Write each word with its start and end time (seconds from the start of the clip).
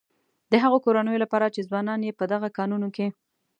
د 0.51 0.53
هغه 0.63 0.77
کورنيو 0.85 1.21
لپاره 1.23 1.45
چې 1.55 1.67
ځوانان 1.67 1.99
يې 2.07 2.17
په 2.19 2.25
دغه 2.33 2.47
کانونو 2.57 2.87
کې. 2.95 3.07